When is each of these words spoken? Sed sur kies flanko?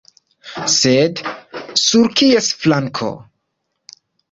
Sed 0.75 1.21
sur 1.83 2.09
kies 2.21 2.51
flanko? 2.65 3.13